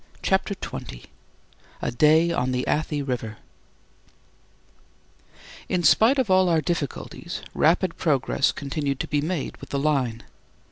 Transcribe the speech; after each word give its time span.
CHAPTER 0.23 0.55
XX 0.55 1.05
A 1.79 1.91
DAY 1.91 2.31
ON 2.31 2.51
THE 2.51 2.65
ATHI 2.65 3.03
RIVER 3.03 3.37
In 5.69 5.83
spite 5.83 6.17
of 6.17 6.31
all 6.31 6.49
our 6.49 6.59
difficulties, 6.59 7.43
rapid 7.53 7.97
progress 7.97 8.51
continued 8.51 8.99
to 9.01 9.07
be 9.07 9.21
made 9.21 9.57
with 9.57 9.69
the 9.69 9.77
line. 9.77 10.23